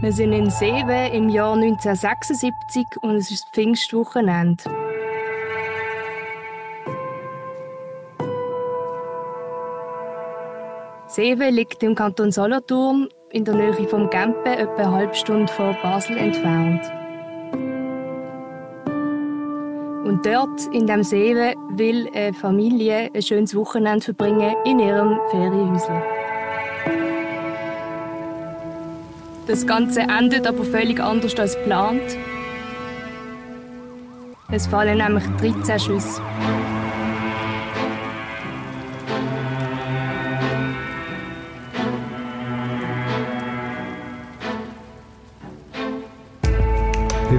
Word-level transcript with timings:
Wir 0.00 0.12
sind 0.12 0.32
in 0.32 0.48
Seewe 0.48 1.08
im 1.12 1.28
Jahr 1.28 1.54
1976 1.54 2.86
und 3.00 3.16
es 3.16 3.32
ist 3.32 3.48
Pfingstwochenende. 3.52 4.62
Seewe 11.08 11.50
liegt 11.50 11.82
im 11.82 11.96
Kanton 11.96 12.30
Solothurn 12.30 13.08
in 13.32 13.44
der 13.44 13.56
Nähe 13.56 13.88
vom 13.88 14.08
Gempe, 14.08 14.56
etwa 14.56 14.76
eine 14.76 14.92
halbe 14.92 15.14
Stunde 15.16 15.52
von 15.52 15.76
Basel 15.82 16.16
entfernt. 16.16 16.84
Und 20.06 20.24
dort, 20.24 20.72
in 20.72 20.86
dem 20.86 21.02
Seewe, 21.02 21.54
will 21.70 22.08
eine 22.14 22.32
Familie 22.34 23.10
ein 23.12 23.22
schönes 23.22 23.52
Wochenende 23.56 24.04
verbringen 24.04 24.54
in 24.64 24.78
ihrem 24.78 25.18
Ferienhäuschen. 25.32 26.17
Das 29.48 29.66
Ganze 29.66 30.02
endet 30.02 30.46
aber 30.46 30.62
völlig 30.62 31.00
anders 31.00 31.34
als 31.36 31.56
geplant. 31.56 32.02
Es 34.50 34.66
fallen 34.66 34.98
nämlich 34.98 35.24
13 35.40 35.80
Schüsse. 35.80 36.20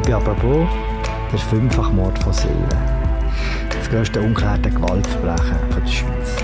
Bei 0.04 0.16
Apropos 0.16 0.68
der 1.32 1.40
Fünffachmord 1.40 2.18
von 2.24 2.34
Seelen. 2.34 2.68
Das 3.70 3.88
grösste 3.88 4.20
ungeklärte 4.20 4.72
Gewaltverbrechen 4.72 5.60
der 5.76 5.88
Schweiz. 5.88 6.39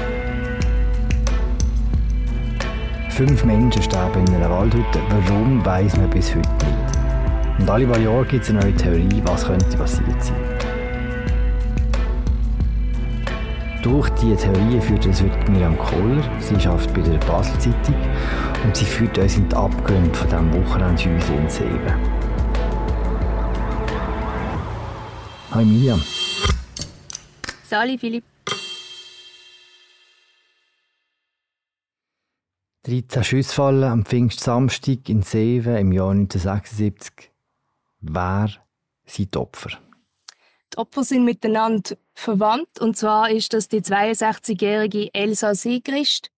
Fünf 3.16 3.46
Menschen 3.46 3.82
sterben 3.82 4.28
in 4.28 4.36
einer 4.36 4.50
Waldhütte. 4.50 5.00
Warum, 5.08 5.66
weiß 5.66 5.96
man 5.96 6.10
bis 6.10 6.36
heute 6.36 6.50
nicht. 6.50 7.60
Und 7.60 7.70
alle 7.70 7.88
paar 7.88 7.98
Jahre 7.98 8.26
gibt 8.26 8.44
es 8.44 8.50
eine 8.50 8.60
neue 8.60 8.76
Theorie, 8.76 9.22
was 9.24 9.46
könnte 9.46 9.78
passiert 9.78 10.22
sein. 10.22 10.36
Durch 13.82 14.10
diese 14.22 14.36
Theorie 14.36 14.82
führt 14.82 15.06
uns 15.06 15.22
heute 15.22 15.50
Miriam 15.50 15.78
Kohler. 15.78 16.24
Sie 16.42 16.56
arbeitet 16.68 16.94
bei 16.94 17.02
der 17.04 17.18
Basel-Zeitung 17.20 17.96
und 18.66 18.76
sie 18.76 18.84
führt 18.84 19.18
uns 19.18 19.38
in 19.38 19.48
die 19.48 19.56
Abgründe 19.56 20.14
von 20.14 20.28
diesem 20.28 20.54
Wochenendhäuschen 20.54 21.38
in 21.38 21.50
Seeben. 21.50 21.94
Hi 25.52 25.64
Miriam. 25.64 26.02
Sali, 27.64 27.98
Philipp. 27.98 28.35
13 32.86 33.24
Schüsse 33.24 33.52
fallen 33.52 33.84
am 33.84 34.06
Pfingstsamstag 34.06 35.10
in 35.10 35.24
Seven 35.24 35.76
im 35.76 35.92
Jahr 35.92 36.12
1976. 36.12 37.32
Wer 38.00 38.50
sind 39.06 39.34
die 39.34 39.40
Opfer? 39.40 39.72
Die 40.72 40.78
Opfer 40.78 41.04
sind 41.04 41.26
miteinander 41.26 41.98
verwandt. 42.14 42.80
Und 42.80 42.96
zwar 42.96 43.32
ist 43.32 43.54
das 43.54 43.70
die 43.70 43.82
62-jährige 43.82 45.12
Elsa 45.16 45.56
Siegrist, 45.56 46.30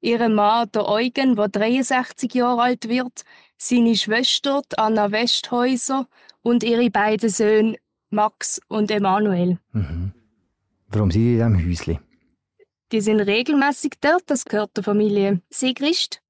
ihre 0.00 0.28
Mann 0.28 0.70
der 0.72 0.88
Eugen, 0.88 1.34
der 1.34 1.48
63 1.48 2.32
Jahre 2.34 2.62
alt 2.62 2.88
wird, 2.88 3.24
seine 3.58 3.96
Schwester 3.96 4.62
Anna 4.76 5.10
Westhäuser 5.10 6.06
und 6.42 6.62
ihre 6.62 6.88
beiden 6.88 7.30
Söhne 7.30 7.78
Max 8.10 8.60
und 8.68 8.92
Emanuel. 8.92 9.58
Mhm. 9.72 10.12
Warum 10.86 11.10
sind 11.10 11.22
die 11.22 11.38
in 11.38 11.56
diesem 11.56 11.68
Häuschen? 11.68 12.05
Die 12.92 13.00
sind 13.00 13.20
regelmäßig 13.20 13.94
dort, 14.00 14.22
das 14.26 14.44
gehört 14.44 14.76
der 14.76 14.84
Familie 14.84 15.40
Sigrist. 15.50 16.20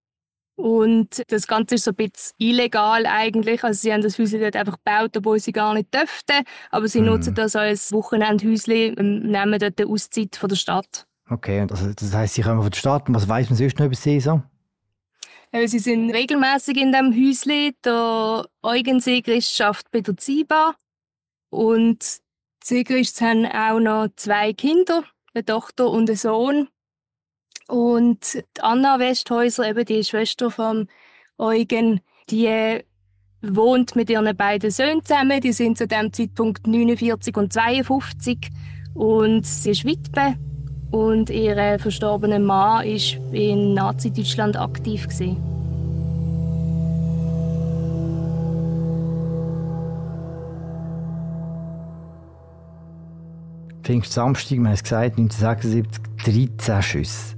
Und 0.56 1.22
das 1.28 1.46
Ganze 1.46 1.74
ist 1.74 1.84
so 1.84 1.90
ein 1.90 1.96
bisschen 1.96 2.32
illegal 2.38 3.04
eigentlich. 3.04 3.62
Also 3.62 3.78
sie 3.78 3.92
haben 3.92 4.00
das 4.00 4.18
Häuschen 4.18 4.40
dort 4.40 4.56
einfach 4.56 4.78
gebaut, 4.78 5.14
obwohl 5.14 5.38
sie 5.38 5.52
gar 5.52 5.74
nicht 5.74 5.92
dürften. 5.92 6.44
Aber 6.70 6.88
sie 6.88 7.02
mm. 7.02 7.04
nutzen 7.04 7.34
das 7.34 7.54
als 7.56 7.92
Wochenendhäuschen 7.92 8.94
und 8.94 9.22
nehmen 9.24 9.58
dort 9.58 9.78
die 9.78 9.84
Auszeit 9.84 10.36
von 10.36 10.48
der 10.48 10.56
Stadt. 10.56 11.06
Okay, 11.28 11.60
und 11.60 11.72
also, 11.72 11.92
das 11.92 12.14
heisst, 12.14 12.34
sie 12.34 12.42
kommen 12.42 12.62
von 12.62 12.70
der 12.70 12.78
Stadt. 12.78 13.06
Und 13.06 13.14
was 13.14 13.28
weiß 13.28 13.50
man 13.50 13.58
sonst 13.58 13.78
noch 13.78 13.86
über 13.86 13.94
sie 13.94 14.18
so? 14.18 14.42
Äh, 15.52 15.68
sie 15.68 15.78
sind 15.78 16.10
regelmäßig 16.10 16.78
in 16.78 16.90
diesem 16.90 17.12
Häuschen. 17.12 17.72
Der 17.84 18.46
Eugen 18.62 19.00
Sigrist 19.00 19.60
arbeitet 19.60 19.90
bei 19.90 20.00
der 20.00 20.16
Ziba. 20.16 20.74
Und 21.50 21.98
die 22.62 22.66
Sigrists 22.66 23.20
haben 23.20 23.44
auch 23.44 23.78
noch 23.78 24.08
zwei 24.16 24.54
Kinder 24.54 25.04
eine 25.36 25.44
Tochter 25.44 25.90
und 25.90 26.08
einen 26.08 26.16
Sohn. 26.16 26.68
Und 27.68 28.44
Anna 28.60 28.98
Westhäuser, 28.98 29.68
eben 29.68 29.84
die 29.84 30.04
Schwester 30.04 30.50
von 30.50 30.88
Eugen, 31.38 32.00
die 32.30 32.80
wohnt 33.42 33.96
mit 33.96 34.08
ihren 34.08 34.36
beiden 34.36 34.70
Söhnen 34.70 35.04
zusammen. 35.04 35.40
Die 35.40 35.52
sind 35.52 35.78
zu 35.78 35.86
dem 35.86 36.12
Zeitpunkt 36.12 36.66
49 36.66 37.36
und 37.36 37.52
52 37.52 38.50
und 38.94 39.46
sie 39.46 39.70
ist 39.70 39.84
Witwe. 39.84 40.36
Und 40.90 41.30
ihr 41.30 41.78
verstorbener 41.78 42.38
Mann 42.38 42.84
war 42.84 42.84
in 43.32 43.74
Nazi-Deutschland 43.74 44.56
aktiv. 44.56 45.04
Gewesen. 45.04 45.55
Pfingstsamstag, 53.86 54.58
wir 54.58 54.64
haben 54.64 54.72
es 54.72 54.82
gesagt, 54.82 55.16
1976, 55.16 56.02
13 56.24 56.82
Schüsse. 56.82 57.36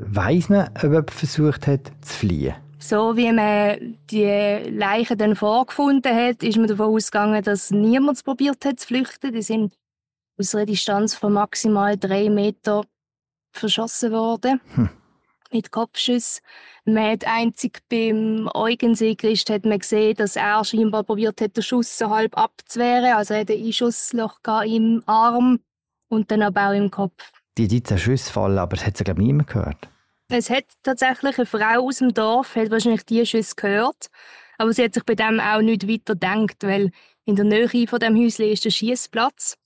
Weiss 0.00 0.50
man, 0.50 0.68
ob 0.76 0.82
jemand 0.82 1.10
versucht 1.10 1.66
hat, 1.66 1.90
zu 2.02 2.12
fliehen? 2.12 2.54
So 2.78 3.16
wie 3.16 3.32
man 3.32 3.96
die 4.10 4.68
Leichen 4.70 5.16
dann 5.16 5.34
vorgefunden 5.34 6.14
hat, 6.14 6.42
ist 6.42 6.58
man 6.58 6.66
davon 6.66 6.94
ausgegangen, 6.94 7.42
dass 7.42 7.70
niemand 7.70 8.22
probiert 8.22 8.62
hat 8.66 8.80
zu 8.80 8.88
flüchten. 8.88 9.32
Die 9.32 9.40
sind 9.40 9.72
aus 10.38 10.54
einer 10.54 10.66
Distanz 10.66 11.14
von 11.14 11.32
maximal 11.32 11.96
drei 11.96 12.28
Metern 12.28 12.84
verschossen 13.54 14.12
worden. 14.12 14.60
Hm. 14.74 14.90
Mit 15.52 15.70
Kopfschüssen. 15.70 16.42
Man 16.84 17.12
hat 17.12 17.26
einzig 17.26 17.80
beim 17.88 18.48
Eugen 18.54 18.94
Sigrist 18.94 19.50
hat 19.50 19.64
man 19.64 19.78
gesehen, 19.78 20.16
dass 20.16 20.36
er 20.36 20.64
scheinbar 20.64 21.04
probiert 21.04 21.40
hat, 21.40 21.56
den 21.56 21.62
Schuss 21.62 21.98
so 21.98 22.10
halb 22.10 22.36
abzuwehren. 22.36 23.14
Also 23.14 23.34
er 23.34 23.40
hat 23.40 23.50
ein 23.50 23.62
Einschussloch 23.62 24.38
im 24.64 25.02
Arm 25.06 25.60
und 26.08 26.30
dann 26.30 26.42
aber 26.42 26.70
auch 26.70 26.74
im 26.74 26.90
Kopf. 26.90 27.30
Die 27.58 27.68
13 27.68 27.98
Schüsse 27.98 28.32
fallen, 28.32 28.58
aber 28.58 28.76
es 28.76 28.86
hat 28.86 28.94
es, 28.94 29.04
glaube 29.04 29.20
ich, 29.20 29.26
niemand 29.26 29.48
gehört. 29.48 29.88
Es 30.28 30.48
hat 30.48 30.64
tatsächlich 30.82 31.36
eine 31.38 31.46
Frau 31.46 31.86
aus 31.86 31.98
dem 31.98 32.14
Dorf, 32.14 32.56
hat 32.56 32.70
wahrscheinlich 32.70 33.04
diese 33.04 33.26
Schüsse 33.26 33.54
gehört. 33.54 34.08
Aber 34.56 34.72
sie 34.72 34.84
hat 34.84 34.94
sich 34.94 35.04
bei 35.04 35.14
dem 35.14 35.38
auch 35.38 35.60
nicht 35.60 35.86
weiter 35.86 36.14
gedacht, 36.14 36.56
weil 36.62 36.90
in 37.24 37.36
der 37.36 37.44
Nähe 37.44 37.86
von 37.86 38.00
dem 38.00 38.16
Häuschen 38.16 38.46
ist 38.46 38.64
der 38.64 38.70
Schießplatz 38.70 39.58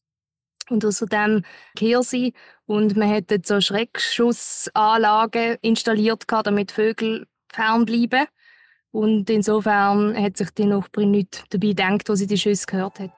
und 0.68 0.84
außerdem 0.84 1.44
Kirsi 1.76 2.34
und 2.66 2.96
man 2.96 3.08
hat 3.08 3.30
dort 3.30 3.46
so 3.46 3.60
Schreckschussanlagen 3.60 5.56
installiert, 5.62 6.24
damit 6.28 6.72
Vögel 6.72 7.26
fernbleiben. 7.52 8.26
Und 8.90 9.30
insofern 9.30 10.16
hat 10.16 10.36
sich 10.36 10.50
die 10.50 10.66
Nachbarin 10.66 11.10
nicht 11.10 11.44
dabei 11.50 11.68
gedacht, 11.68 12.08
als 12.08 12.18
sie 12.18 12.26
die 12.26 12.38
Schüsse 12.38 12.66
gehört 12.66 12.98
hat. 13.00 13.10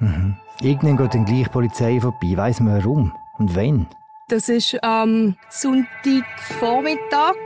Mhm. 0.00 0.36
Irgendwann 0.60 0.96
geht 0.96 1.14
dann 1.14 1.24
gleich 1.24 1.44
die 1.44 1.50
Polizei 1.50 2.00
vorbei. 2.00 2.36
Weiss 2.36 2.60
man 2.60 2.78
warum 2.78 3.12
und 3.38 3.54
wann? 3.56 3.86
Das 4.28 4.48
ist 4.48 4.82
am 4.82 5.36
Sonntagvormittag. 5.50 7.36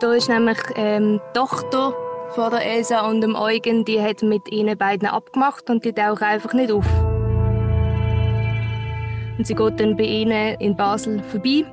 Da 0.00 0.12
ist 0.12 0.28
nämlich 0.28 0.58
ähm, 0.76 1.20
die 1.28 1.38
Tochter 1.38 1.94
von 2.34 2.50
der 2.50 2.64
Elsa 2.64 3.06
und 3.08 3.20
dem 3.20 3.34
Eugen, 3.34 3.84
die 3.84 4.00
hat 4.00 4.22
mit 4.22 4.50
ihnen 4.50 4.76
beiden 4.78 5.06
abgemacht 5.06 5.68
und 5.68 5.84
die 5.84 5.92
tauchen 5.92 6.24
einfach 6.24 6.54
nicht 6.54 6.72
auf. 6.72 6.86
Und 9.36 9.46
sie 9.46 9.54
geht 9.54 9.80
dann 9.80 9.96
bei 9.96 10.04
ihnen 10.04 10.58
in 10.60 10.76
Basel 10.76 11.22
vorbei 11.22 11.64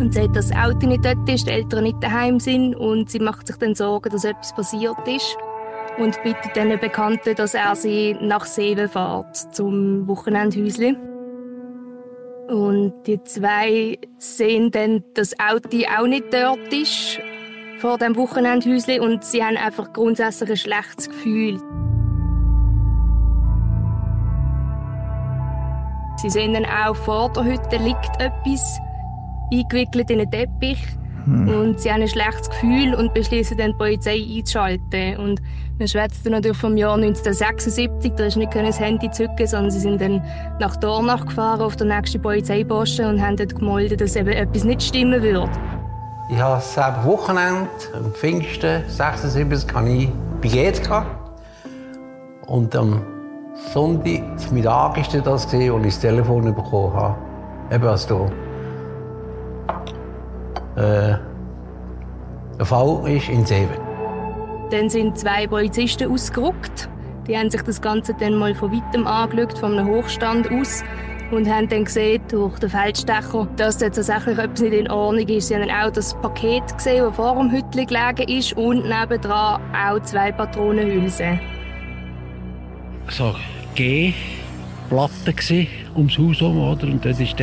und 0.00 0.12
sieht, 0.12 0.34
dass 0.34 0.48
das 0.48 0.58
Auto 0.58 0.86
nicht 0.86 1.04
dort 1.04 1.28
ist, 1.28 1.46
die 1.46 1.52
Eltern 1.52 1.84
nicht 1.84 2.02
daheim 2.02 2.40
sind 2.40 2.74
und 2.74 3.10
sie 3.10 3.20
macht 3.20 3.46
sich 3.46 3.56
dann 3.56 3.74
Sorgen, 3.74 4.10
dass 4.10 4.24
etwas 4.24 4.54
passiert 4.54 4.96
ist 5.06 5.36
und 5.98 6.20
bittet 6.22 6.56
den 6.56 6.78
Bekannten, 6.78 7.34
dass 7.34 7.54
er 7.54 7.76
sie 7.76 8.16
nach 8.20 8.46
Seewe 8.46 8.88
fährt 8.88 9.36
zum 9.54 10.08
Wochenendhäuschen. 10.08 10.96
Und 12.48 12.94
die 13.06 13.22
zwei 13.24 13.98
sehen 14.16 14.70
dann, 14.70 15.04
dass 15.14 15.30
das 15.30 15.40
Auto 15.40 15.78
auch 15.98 16.06
nicht 16.06 16.32
dort 16.32 16.72
ist 16.72 17.20
vor 17.78 17.96
dem 17.96 18.16
Wochenendhäuschen 18.16 19.00
und 19.00 19.24
sie 19.24 19.42
haben 19.42 19.56
einfach 19.56 19.92
grundsätzlich 19.92 20.50
ein 20.50 20.56
schlechtes 20.56 21.08
Gefühl. 21.08 21.60
Sie 26.16 26.30
sehen 26.30 26.54
dann 26.54 26.64
auch 26.64 26.96
vor 26.96 27.32
der 27.32 27.44
Hütte 27.44 27.76
liegt 27.76 28.20
etwas 28.20 28.78
eingewickelt 29.52 30.10
in 30.10 30.20
einen 30.20 30.30
Teppich 30.30 30.78
hm. 31.24 31.48
und 31.48 31.80
sie 31.80 31.92
haben 31.92 32.02
ein 32.02 32.08
schlechtes 32.08 32.50
Gefühl 32.50 32.94
und 32.94 33.14
beschließen 33.14 33.56
dann 33.56 33.70
die 33.70 33.78
Polizei 33.78 34.20
einzuschalten. 34.36 35.16
Und 35.18 35.40
wir 35.78 35.86
schwätzen 35.86 36.32
natürlich 36.32 36.58
vom 36.58 36.76
Jahr 36.76 36.96
1976, 36.96 38.12
da 38.16 38.24
ist 38.24 38.36
nicht 38.36 38.52
das 38.52 38.80
Handy 38.80 39.08
zücken, 39.12 39.46
sondern 39.46 39.70
sie 39.70 39.78
sind 39.78 40.00
dann 40.00 40.20
nach 40.58 40.74
Dornach 40.76 41.24
gefahren 41.24 41.60
auf 41.60 41.76
der 41.76 41.86
nächsten 41.86 42.20
Polizeiposten 42.20 43.06
und 43.06 43.22
haben 43.22 43.36
dort 43.36 43.54
gemeldet, 43.54 44.00
dass 44.00 44.16
eben 44.16 44.30
etwas 44.30 44.64
nicht 44.64 44.82
stimmen 44.82 45.22
würde. 45.22 45.48
Ich 46.30 46.38
habe 46.38 46.60
selber 46.60 47.04
Wochenende, 47.04 47.70
am 47.94 48.12
Pfingsten 48.12 48.84
76, 48.86 49.74
hatte 49.74 49.88
ich 49.88 50.10
bei 50.42 50.48
GED. 50.48 50.90
Und 52.46 52.76
am 52.76 53.02
Sonntag, 53.72 54.52
Mittag 54.52 54.96
war 54.96 55.22
das, 55.24 55.26
als 55.26 55.52
ich 55.54 55.70
das 55.70 56.00
Telefon 56.00 56.54
bekommen 56.54 56.92
habe. 56.92 57.16
Eben 57.72 57.86
als 57.86 58.06
da 58.06 58.30
äh, 60.76 61.16
ein 62.58 62.66
Fall 62.66 63.08
ist 63.08 63.28
in 63.30 63.46
Seven. 63.46 63.78
Dann 64.70 64.90
sind 64.90 65.18
zwei 65.18 65.46
Polizisten 65.46 66.12
ausgerückt. 66.12 66.90
Die 67.26 67.38
haben 67.38 67.50
sich 67.50 67.62
das 67.62 67.80
Ganze 67.80 68.12
dann 68.12 68.34
mal 68.34 68.54
von 68.54 68.70
weitem 68.70 69.06
angeschaut, 69.06 69.58
von 69.58 69.78
einem 69.78 69.88
Hochstand 69.88 70.50
aus 70.52 70.84
und 71.30 71.48
haben 71.48 71.68
dann 71.68 71.84
gesehen 71.84 72.22
durch 72.28 72.58
den 72.58 72.70
Feldstecher, 72.70 73.48
dass 73.56 73.78
da 73.78 73.88
tatsächlich 73.88 74.38
etwas 74.38 74.60
nicht 74.60 74.72
in 74.72 74.90
Ordnung 74.90 75.28
ist. 75.28 75.48
Sie 75.48 75.54
haben 75.54 75.70
auch 75.70 75.90
das 75.90 76.14
Paket 76.20 76.62
gesehen, 76.76 77.04
das 77.04 77.16
vor 77.16 77.36
dem 77.36 77.50
Hütchen 77.50 77.86
gelegen 77.86 78.28
ist 78.28 78.52
und 78.54 78.88
nebendran 78.88 79.60
auch 79.74 80.02
zwei 80.02 80.32
Patronenhülsen. 80.32 81.38
So 83.08 83.34
G-Platte 83.74 85.34
ums 85.94 86.18
Haus 86.18 86.40
herum, 86.40 86.58
oder? 86.58 86.84
Und 86.84 87.04
dort 87.04 87.18
war 87.18 87.36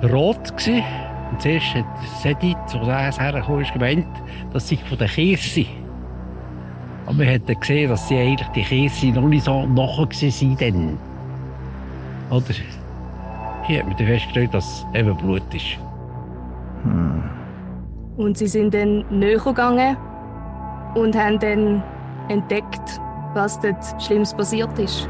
der 0.00 0.10
rot. 0.10 0.56
Gewesen. 0.56 0.82
Und 1.30 1.40
zuerst 1.40 1.74
hat 1.74 1.84
Sedit, 2.22 2.56
so 2.66 2.78
das 2.78 3.20
hergekommen 3.20 3.62
ist, 3.62 3.72
gemeint, 3.72 4.06
dass 4.52 4.68
sie 4.68 4.76
von 4.76 4.98
der 4.98 5.08
Kirche 5.08 5.66
Aber 7.06 7.26
hat 7.26 7.42
dann 7.48 7.58
gesehen, 7.60 7.88
dass 7.88 8.08
sie 8.08 8.18
eigentlich 8.18 8.48
die 8.48 8.62
Kirche 8.62 9.06
noch 9.08 9.28
nicht 9.28 9.44
so 9.44 9.66
nachher 9.66 10.08
waren. 10.08 11.09
Oder? 12.30 12.54
Hier 13.64 13.80
hat 13.80 13.88
man 13.88 13.96
dann 13.96 14.06
festgestellt, 14.06 14.54
dass 14.54 14.64
es 14.64 14.86
eben 14.94 15.16
Blut 15.16 15.42
ist. 15.52 15.78
Hm. 16.82 17.22
Und 18.16 18.38
sie 18.38 18.46
sind 18.46 18.72
dann 18.74 19.04
näher 19.10 19.38
gegangen 19.38 19.96
und 20.94 21.16
haben 21.16 21.38
dann 21.38 21.82
entdeckt, 22.28 23.00
was 23.34 23.58
dort 23.60 24.02
Schlimmes 24.02 24.34
passiert 24.34 24.78
ist. 24.78 25.08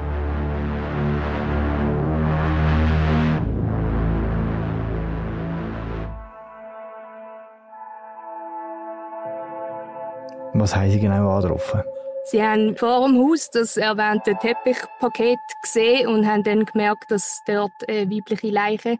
Was 10.54 10.76
haben 10.76 10.90
Sie 10.90 11.00
genau 11.00 11.30
angetroffen? 11.30 11.80
Sie 12.30 12.40
haben 12.40 12.76
vor 12.76 13.08
dem 13.08 13.18
Haus 13.18 13.50
das 13.50 13.76
erwähnte 13.76 14.36
Teppichpaket 14.36 15.40
gesehen 15.62 16.06
und 16.06 16.24
haben 16.28 16.44
dann 16.44 16.64
gemerkt, 16.64 17.10
dass 17.10 17.42
dort 17.44 17.72
eine 17.88 18.08
weibliche 18.08 18.50
Leiche 18.50 18.98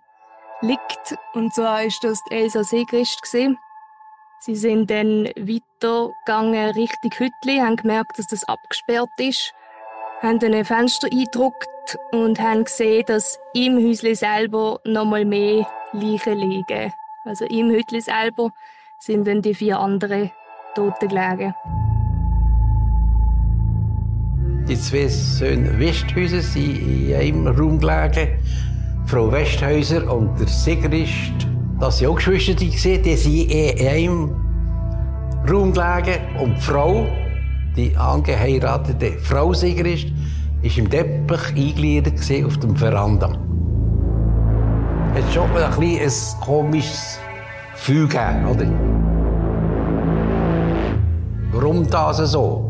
liegt. 0.63 1.15
Und 1.35 1.55
zwar 1.55 1.85
ist 1.85 2.03
das 2.03 2.21
Elsa 2.31 2.65
Segrist. 2.65 3.21
Sie 3.25 4.57
sind 4.57 4.91
dann 4.91 5.27
weitergegangen 5.37 6.71
Richtung 6.71 7.13
Hütli, 7.13 7.59
haben 7.59 7.77
gemerkt, 7.77 8.19
dass 8.19 8.27
das 8.27 8.43
abgesperrt 8.49 9.11
ist, 9.19 9.53
haben 10.23 10.41
dann 10.41 10.53
ein 10.53 10.65
Fenster 10.65 11.07
eingedruckt 11.07 11.99
und 12.11 12.41
haben 12.41 12.65
gesehen, 12.65 13.05
dass 13.07 13.39
im 13.55 13.77
Häusli 13.77 14.17
selber 14.17 14.81
noch 14.85 15.05
mal 15.05 15.25
mehr 15.25 15.69
Leichen 15.93 16.37
liegen. 16.37 16.93
Also 17.25 17.45
im 17.45 17.71
Hütli 17.71 18.01
selber 18.01 18.51
sind 18.99 19.29
dann 19.29 19.41
die 19.41 19.55
vier 19.55 19.79
anderen 19.79 20.33
Toten 20.75 21.09
gelegen. 21.09 21.55
Die 24.71 24.79
zwei 24.79 25.09
Söhne 25.09 25.77
Westhäuser 25.81 26.41
sind 26.41 26.79
in 26.79 27.13
einem 27.13 27.49
Raum 27.49 27.81
gelegen. 27.81 28.39
Frau 29.05 29.33
Westhäuser 29.33 30.09
und 30.09 30.39
der 30.39 30.47
Sigrist, 30.47 31.33
das 31.81 31.99
sind 31.99 32.07
auch 32.07 32.15
Geschwister, 32.15 32.55
die 32.55 32.71
sind 32.71 33.05
in 33.51 33.89
einem 33.89 34.31
Raum 35.51 35.73
gelegen. 35.73 36.21
Und 36.41 36.57
die 36.57 36.61
Frau, 36.61 37.05
die 37.77 37.97
angeheiratete 37.97 39.19
Frau 39.19 39.53
Sigrist, 39.53 40.07
war 40.63 40.79
im 40.79 40.89
Teppich 40.89 41.49
eingegliedert 41.49 42.47
auf 42.47 42.57
dem 42.59 42.77
Veranda. 42.77 43.37
Es 45.17 45.25
hat 45.25 45.35
schon 45.35 45.51
ein, 45.57 45.99
ein 45.99 46.13
komisches 46.43 47.19
Gefühl 47.73 48.07
gegeben, 48.07 48.47
oder? 48.47 48.67
Warum 51.51 51.91
das 51.91 52.19
so? 52.19 52.70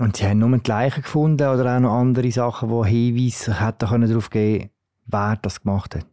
Und 0.00 0.16
Sie 0.16 0.26
haben 0.26 0.38
nur 0.38 0.56
die 0.56 0.70
Leichen 0.70 1.02
gefunden 1.02 1.46
oder 1.46 1.76
auch 1.76 1.80
noch 1.80 1.92
andere 1.92 2.30
Sachen, 2.30 2.70
die 2.70 2.88
Hinweise 2.88 3.50
darauf 3.50 4.30
geben 4.30 4.58
können, 4.58 4.70
wer 5.06 5.36
das 5.42 5.60
gemacht 5.60 5.94
hat? 5.94 6.06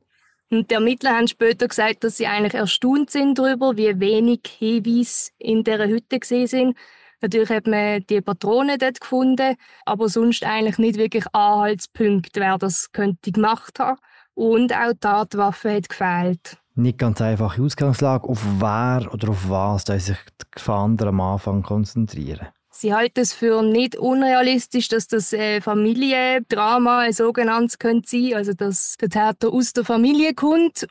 Und 0.50 0.70
die 0.70 0.76
Ermittler 0.76 1.16
haben 1.16 1.28
später 1.28 1.68
gesagt, 1.68 2.04
dass 2.04 2.18
sie 2.18 2.28
eigentlich 2.28 2.54
erstaunt 2.54 3.10
sind 3.10 3.40
darüber, 3.40 3.78
wie 3.78 3.98
wenig 4.00 4.42
Hinweise 4.60 5.32
in 5.40 5.64
dieser 5.64 5.88
Hütte 5.88 6.20
gesehen 6.20 6.48
sind. 6.48 6.78
Natürlich 7.22 7.50
hat 7.50 7.66
man 7.68 8.06
die 8.10 8.22
Patronen 8.22 8.78
dort 8.78 9.00
gefunden, 9.00 9.56
aber 9.86 10.10
sonst 10.10 10.44
eigentlich 10.44 10.78
nicht 10.78 10.98
wirklich 10.98 11.26
Anhaltspunkte, 11.34 12.42
wer 12.42 12.58
das 12.58 12.92
könnte 12.92 13.32
gemacht 13.32 13.80
haben. 13.80 14.00
Und 14.36 14.74
auch 14.74 14.92
die 14.92 15.00
Tatwaffe 15.00 15.74
hat 15.74 15.90
gefehlt. 15.90 16.58
Nicht 16.76 17.00
ganz 17.00 17.22
einfache 17.22 17.62
Ausgangslage. 17.62 18.28
Auf 18.28 18.46
wer 18.60 19.14
oder 19.14 19.30
auf 19.30 19.50
was 19.50 19.86
da 19.86 19.98
sich 19.98 20.18
die 20.42 20.46
Gefangenen 20.52 21.08
am 21.08 21.22
Anfang 21.22 21.64
konzentrieren? 21.64 22.48
Sie 22.80 22.94
halten 22.94 23.22
es 23.22 23.34
für 23.34 23.64
nicht 23.64 23.96
unrealistisch, 23.96 24.88
dass 24.88 25.08
das 25.08 25.34
äh, 25.34 25.62
Familiendrama 25.62 27.00
ein 27.00 27.12
sogenanntes 27.12 27.80
könnte 27.80 28.08
sein, 28.08 28.36
also 28.36 28.54
dass 28.54 28.98
der 29.02 29.10
Täter 29.10 29.52
aus 29.52 29.74
der 29.74 29.84
Familie 29.84 30.36
kommt. 30.36 30.88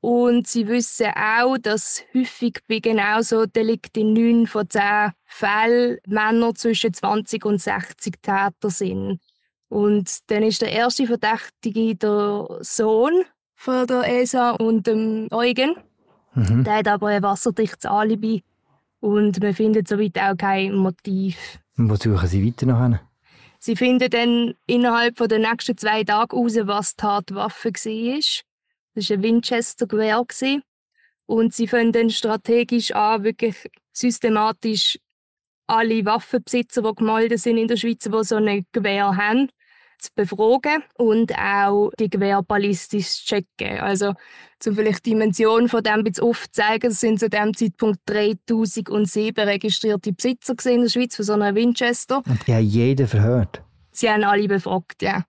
Und 0.00 0.48
sie 0.48 0.66
wissen 0.66 1.06
auch, 1.14 1.56
dass 1.56 2.02
häufig 2.12 2.58
bei 2.66 2.80
genauso 2.80 3.46
Delikten 3.46 4.00
in 4.00 4.12
neun 4.14 4.46
von 4.48 4.68
zehn 4.68 5.12
Fällen 5.26 5.98
Männer 6.08 6.56
zwischen 6.56 6.92
20 6.92 7.44
und 7.44 7.62
60 7.62 8.14
Täter 8.20 8.70
sind. 8.70 9.20
Und 9.68 10.30
dann 10.32 10.42
ist 10.42 10.60
der 10.60 10.72
erste 10.72 11.06
Verdächtige 11.06 11.94
der 11.94 12.48
Sohn 12.62 13.22
von 13.54 13.86
der 13.86 14.22
ESA 14.22 14.50
und 14.50 14.88
dem 14.88 15.28
Eugen. 15.30 15.76
Mhm. 16.34 16.64
Der 16.64 16.78
hat 16.78 16.88
aber 16.88 17.08
ein 17.08 17.22
wasserdichtes 17.22 17.86
Alibi 17.86 18.42
und 19.00 19.40
man 19.42 19.54
findet 19.54 19.88
somit 19.88 20.18
auch 20.18 20.36
kein 20.36 20.74
Motiv. 20.74 21.58
Und 21.76 21.90
wo 21.90 21.96
suchen 21.96 22.28
Sie 22.28 22.46
weiter 22.46 22.66
nach? 22.66 23.00
Sie 23.60 23.76
finden 23.76 24.10
dann 24.10 24.54
innerhalb 24.66 25.16
der 25.16 25.38
nächsten 25.38 25.76
zwei 25.76 26.04
Tage 26.04 26.36
heraus, 26.36 26.56
was 26.62 26.90
die 26.94 27.02
Tatwaffe 27.02 27.70
war. 27.70 28.18
Das 28.94 29.10
war 29.10 29.16
ein 29.16 29.22
Winchester-Gewehr. 29.22 30.24
Und 31.26 31.54
sie 31.54 31.66
fangen 31.66 31.92
dann 31.92 32.10
strategisch 32.10 32.92
an, 32.92 33.24
wirklich 33.24 33.68
systematisch 33.92 34.98
alle 35.66 36.04
Waffenbesitzer, 36.04 36.82
die 36.82 36.94
gemeldet 36.94 37.40
sind 37.40 37.58
in 37.58 37.68
der 37.68 37.76
Schweiz, 37.76 38.04
die 38.04 38.24
so 38.24 38.36
ein 38.36 38.64
Gewehr 38.72 39.14
haben, 39.16 39.50
zu 39.98 40.10
befragen 40.14 40.82
und 40.96 41.36
auch 41.36 41.90
die 41.98 42.08
Gewehr 42.08 42.42
ballistisch 42.42 43.24
zu 43.24 43.26
checken. 43.26 43.80
Also, 43.80 44.14
um 44.66 44.74
vielleicht 44.74 45.06
die 45.06 45.10
Dimension 45.10 45.68
von 45.68 45.82
dem 45.82 46.04
bisschen 46.04 46.24
aufzuzeigen, 46.24 46.90
es 46.90 47.00
sind 47.00 47.20
zu 47.20 47.28
dem 47.28 47.54
Zeitpunkt 47.54 48.00
3007 48.06 49.44
registrierte 49.44 50.12
Besitzer 50.12 50.54
in 50.70 50.82
der 50.82 50.88
Schweiz 50.88 51.16
von 51.16 51.24
so 51.24 51.32
einer 51.34 51.54
Winchester. 51.54 52.22
Und 52.26 52.46
die 52.46 52.54
haben 52.54 52.64
jeden 52.64 53.06
verhört? 53.06 53.62
Sie 53.92 54.08
haben 54.08 54.24
alle 54.24 54.46
befragt, 54.46 55.02
ja. 55.02 55.24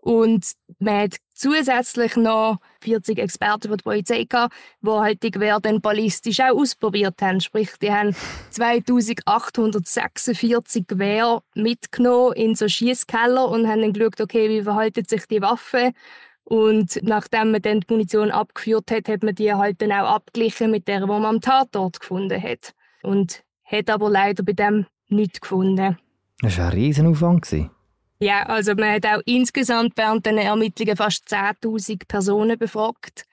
Und 0.00 0.52
man 0.78 1.02
hat 1.02 1.16
zusätzlich 1.34 2.16
noch 2.16 2.58
40 2.82 3.18
Experten 3.18 3.68
von 3.68 3.76
der 3.76 3.84
Polizei 3.84 4.24
gehabt, 4.24 4.54
die 4.80 4.90
halt 4.90 5.22
die 5.22 5.30
Gewehr 5.30 5.60
dann 5.60 5.80
ballistisch 5.80 6.40
auch 6.40 6.56
ausprobiert 6.56 7.20
haben. 7.20 7.40
Sprich, 7.40 7.70
die 7.80 7.92
haben 7.92 8.16
2846 8.50 10.86
Gewehr 10.86 11.42
mitgenommen 11.54 12.32
in 12.34 12.54
so 12.54 12.68
Schießkeller 12.68 13.48
und 13.48 13.68
haben 13.68 13.82
dann 13.82 13.92
geschaut, 13.92 14.20
okay, 14.20 14.48
wie 14.48 14.62
verhalten 14.62 15.04
sich 15.06 15.26
die 15.26 15.42
Waffen. 15.42 15.92
Und 16.44 17.00
nachdem 17.02 17.50
man 17.50 17.60
dann 17.60 17.80
die 17.80 17.92
Munition 17.92 18.30
abgeführt 18.30 18.90
hat, 18.90 19.08
hat 19.08 19.22
man 19.22 19.34
die 19.34 19.52
halt 19.52 19.82
dann 19.82 19.92
auch 19.92 20.14
abgeglichen 20.14 20.70
mit 20.70 20.88
der, 20.88 21.00
die 21.00 21.06
man 21.06 21.26
am 21.26 21.42
Tatort 21.42 22.00
gefunden 22.00 22.42
hat. 22.42 22.72
Und 23.02 23.42
hat 23.64 23.90
aber 23.90 24.08
leider 24.08 24.42
bei 24.42 24.54
dem 24.54 24.86
nichts 25.08 25.42
gefunden. 25.42 25.98
Das 26.40 26.56
war 26.56 26.68
ein 26.68 26.72
Riesenaufwand. 26.72 27.46
Ja, 28.20 28.42
also 28.44 28.74
man 28.74 28.94
hat 28.94 29.06
auch 29.06 29.22
insgesamt 29.26 29.92
während 29.96 30.26
den 30.26 30.38
Ermittlungen 30.38 30.96
fast 30.96 31.28
10.000 31.32 32.02
Personen 32.08 32.58
befragt. 32.58 33.24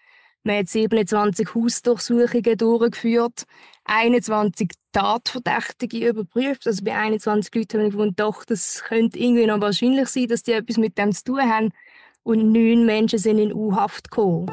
Man 0.44 0.58
hat 0.60 0.70
27 0.70 1.56
Hausdurchsuchungen 1.56 2.56
durchgeführt, 2.56 3.46
21 3.86 4.70
Tatverdächtige 4.92 6.10
überprüft. 6.10 6.68
Also 6.68 6.84
bei 6.84 6.96
21 6.96 7.56
Leuten 7.56 7.78
haben 7.80 7.86
wir 7.86 7.92
gefunden, 7.92 8.16
doch, 8.16 8.46
das 8.46 8.84
könnte 8.84 9.18
irgendwie 9.18 9.48
noch 9.48 9.60
wahrscheinlich 9.60 10.08
sein, 10.08 10.28
dass 10.28 10.44
die 10.44 10.52
etwas 10.52 10.78
mit 10.78 11.00
dem 11.00 11.12
zu 11.14 11.24
tun 11.24 11.42
haben. 11.42 11.72
Und 12.22 12.52
neun 12.52 12.86
Menschen 12.86 13.18
sind 13.18 13.40
in 13.40 13.54
U-Haft 13.54 14.12
gekommen. 14.12 14.52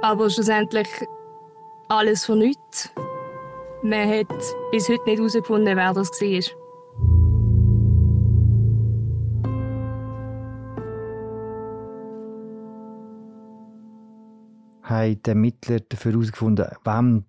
Aber 0.00 0.30
schlussendlich 0.30 0.88
alles 1.88 2.24
von 2.24 2.38
nichts. 2.38 2.92
Man 3.82 4.08
hat 4.08 4.28
bis 4.70 4.88
heute 4.88 5.04
nicht 5.06 5.18
herausgefunden, 5.18 5.76
wer 5.76 5.92
das 5.92 6.10
war. 6.10 6.63
Haben 14.84 15.22
die 15.22 15.28
Ermittler 15.28 15.80
dafür 15.80 16.12
herausgefunden, 16.12 16.66
wem 16.84 17.24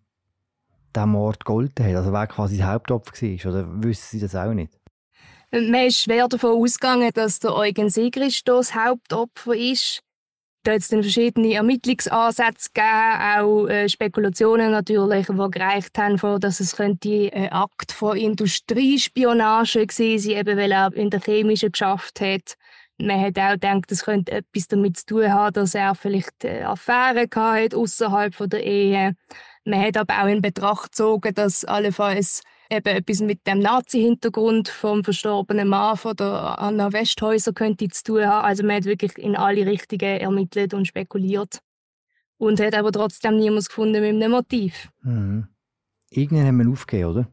der 0.93 1.05
Mord 1.05 1.45
gegolten 1.45 1.85
hat? 1.85 1.95
Also 1.95 2.13
wer 2.13 2.27
quasi 2.27 2.57
das 2.57 2.67
Hauptopfer 2.67 3.13
war? 3.13 3.51
Oder 3.51 3.83
wissen 3.83 4.07
sie 4.12 4.19
das 4.19 4.35
auch 4.35 4.53
nicht? 4.53 4.74
Man 5.51 5.88
ist 5.88 6.01
schwer 6.01 6.27
davon 6.27 6.62
ausgegangen, 6.62 7.12
dass 7.13 7.39
der 7.39 7.55
Eugen 7.55 7.89
Sigrist 7.89 8.47
das 8.47 8.75
Hauptopfer 8.75 9.55
ist. 9.55 10.01
Da 10.63 10.71
hat 10.71 10.79
es 10.79 10.88
dann 10.88 11.03
verschiedene 11.03 11.53
Ermittlungsansätze 11.53 12.71
gegeben, 12.74 13.21
auch 13.38 13.67
äh, 13.67 13.88
Spekulationen 13.88 14.71
natürlich, 14.71 15.27
die 15.27 15.51
gereicht 15.51 15.95
haben, 15.97 16.39
dass 16.39 16.59
es 16.59 16.79
ein 16.79 16.97
Akt 17.51 17.91
von 17.91 18.17
Industriespionage 18.17 19.85
gewesen 19.85 20.29
sein, 20.31 20.39
eben 20.39 20.57
weil 20.57 20.71
er 20.71 20.91
in 20.93 21.12
der 21.12 21.21
chemischen 21.21 21.71
geschafft 21.71 22.19
hat. 22.19 22.55
Man 22.97 23.19
hat 23.19 23.37
auch 23.37 23.51
gedacht, 23.51 23.91
es 23.91 24.05
könnte 24.05 24.31
etwas 24.31 24.67
damit 24.67 24.97
zu 24.97 25.05
tun 25.05 25.33
haben, 25.33 25.53
dass 25.53 25.75
er 25.75 25.95
vielleicht 25.95 26.45
äh, 26.45 26.63
Affären 26.63 27.29
hatte 27.35 27.77
außerhalb 27.77 28.49
der 28.49 28.63
Ehe. 28.63 29.15
Man 29.65 29.81
hat 29.81 29.97
aber 29.97 30.23
auch 30.23 30.27
in 30.27 30.41
Betracht 30.41 30.91
gezogen, 30.91 31.33
dass 31.33 31.65
allenfalls 31.65 32.41
eben 32.69 32.95
etwas 32.95 33.19
mit 33.19 33.45
dem 33.47 33.59
Nazi-Hintergrund 33.59 34.69
vom 34.69 35.03
verstorbenen 35.03 35.67
Mann 35.67 35.97
von 35.97 36.15
der 36.15 36.59
Anna 36.59 36.93
Westhäuser 36.93 37.53
könnte 37.53 37.87
zu 37.89 38.03
tun 38.03 38.25
haben. 38.25 38.45
Also 38.45 38.63
man 38.63 38.77
hat 38.77 38.85
wirklich 38.85 39.17
in 39.17 39.35
alle 39.35 39.65
Richtungen 39.65 40.19
ermittelt 40.19 40.73
und 40.73 40.87
spekuliert. 40.87 41.59
Und 42.37 42.59
hat 42.59 42.75
aber 42.75 42.91
trotzdem 42.91 43.37
niemand 43.37 43.67
gefunden 43.67 44.01
mit 44.01 44.11
einem 44.11 44.31
Motiv. 44.31 44.89
Mhm. 45.01 45.47
Irgendwann 46.09 46.47
haben 46.47 46.57
wir 46.57 46.71
aufgegeben, 46.71 47.09
oder? 47.09 47.31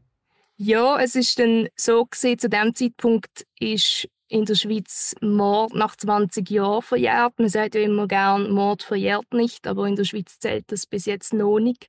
Ja, 0.55 0.99
es 0.99 1.15
ist 1.15 1.39
dann 1.39 1.67
so 1.75 2.05
gewesen, 2.05 2.39
zu 2.39 2.49
dem 2.49 2.73
Zeitpunkt 2.73 3.45
ist 3.59 4.07
in 4.33 4.45
der 4.45 4.55
Schweiz 4.55 5.15
Mord 5.21 5.75
nach 5.75 5.95
20 5.95 6.49
Jahren 6.49 6.81
verjährt. 6.81 7.37
Man 7.37 7.49
sagt 7.49 7.75
ja 7.75 7.81
immer 7.81 8.07
gern, 8.07 8.51
Mord 8.51 8.83
verjährt 8.83 9.33
nicht, 9.33 9.67
aber 9.67 9.87
in 9.87 9.95
der 9.95 10.05
Schweiz 10.05 10.39
zählt 10.39 10.71
das 10.71 10.85
bis 10.85 11.05
jetzt 11.05 11.33
noch 11.33 11.59
nicht 11.59 11.87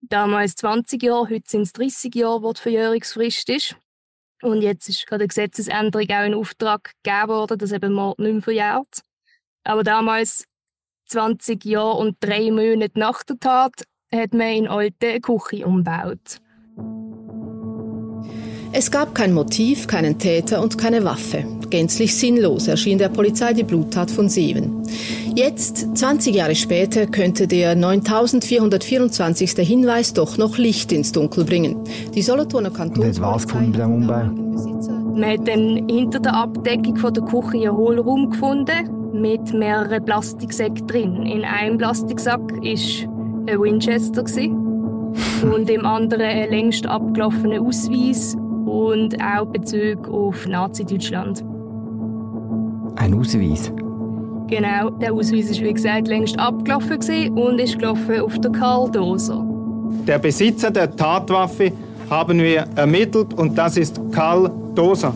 damals 0.00 0.54
20 0.56 1.02
Jahre, 1.02 1.28
heute 1.28 1.48
sind 1.48 1.62
es 1.62 1.72
30 1.72 2.14
Jahre, 2.14 2.42
wo 2.42 2.52
die 2.52 2.60
Verjährungsfrist 2.60 3.48
ist. 3.50 3.76
Und 4.42 4.62
jetzt 4.62 4.88
ist 4.88 5.06
gerade 5.06 5.22
eine 5.22 5.28
Gesetzesänderung 5.28 6.08
auch 6.10 6.24
in 6.24 6.34
Auftrag 6.34 6.92
gegeben 7.02 7.28
worden, 7.28 7.58
dass 7.58 7.72
eben 7.72 7.92
Mord 7.92 8.18
nicht 8.20 8.32
mehr 8.32 8.42
verjährt. 8.42 9.02
Aber 9.64 9.82
damals, 9.82 10.44
20 11.06 11.64
Jahre 11.64 11.98
und 11.98 12.16
drei 12.20 12.50
Monate 12.50 12.98
nach 12.98 13.22
der 13.24 13.38
Tat, 13.38 13.84
hat 14.12 14.32
man 14.32 14.48
in 14.48 14.68
Alte 14.68 15.20
Küche 15.20 15.66
umgebaut. 15.66 16.40
Es 18.72 18.90
gab 18.90 19.14
kein 19.14 19.32
Motiv, 19.32 19.86
keinen 19.86 20.18
Täter 20.18 20.62
und 20.62 20.78
keine 20.78 21.02
Waffe. 21.02 21.57
Gänzlich 21.70 22.16
sinnlos 22.16 22.66
erschien 22.66 22.98
der 22.98 23.10
Polizei 23.10 23.52
die 23.52 23.62
Bluttat 23.62 24.10
von 24.10 24.28
Seven. 24.28 24.82
Jetzt, 25.34 25.96
20 25.96 26.34
Jahre 26.34 26.54
später, 26.54 27.06
könnte 27.06 27.46
der 27.46 27.74
9424. 27.74 29.52
Hinweis 29.66 30.14
doch 30.14 30.38
noch 30.38 30.56
Licht 30.56 30.92
ins 30.92 31.12
Dunkel 31.12 31.44
bringen. 31.44 31.76
Die 32.14 32.22
Solothurner 32.22 32.70
Kantonspolizei... 32.70 33.54
Und 33.54 33.78
Umbau? 33.78 34.24
Man 35.14 35.24
hat 35.24 35.46
dann 35.46 35.88
hinter 35.88 36.20
der 36.20 36.34
Abdeckung 36.34 36.96
von 36.96 37.12
der 37.12 37.24
Küche 37.24 37.68
einen 37.68 37.76
Hohlraum 37.76 38.30
gefunden 38.30 39.12
mit 39.12 39.52
mehreren 39.52 40.04
Plastiksäcken 40.04 40.86
drin. 40.86 41.26
In 41.26 41.44
einem 41.44 41.76
Plastiksack 41.76 42.40
war 42.40 42.62
ein 42.62 43.60
Winchester 43.60 44.24
und 45.54 45.68
im 45.68 45.84
anderen 45.84 46.22
ein 46.22 46.50
längst 46.50 46.86
abgelaufener 46.86 47.60
Ausweis 47.60 48.36
und 48.64 49.16
auch 49.22 49.46
Bezug 49.46 50.08
auf 50.08 50.46
Nazi-Deutschland. 50.46 51.44
Ein 52.98 53.14
Ausweis? 53.14 53.70
Genau, 54.48 54.90
der 54.90 55.12
Ausweis 55.12 55.50
ist 55.50 55.60
wie 55.60 55.72
gesagt 55.72 56.08
längst 56.08 56.38
abgelaufen 56.38 56.98
und 57.36 57.60
ist 57.60 57.78
gelaufen 57.78 58.20
auf 58.20 58.38
der 58.40 58.50
Karl 58.50 58.90
Doser. 58.90 59.44
Der 60.06 60.18
Besitzer 60.18 60.70
der 60.70 60.94
Tatwaffe 60.94 61.72
haben 62.10 62.38
wir 62.38 62.66
ermittelt 62.74 63.34
und 63.34 63.56
das 63.56 63.76
ist 63.76 64.00
Karl 64.10 64.50
Doser. 64.74 65.14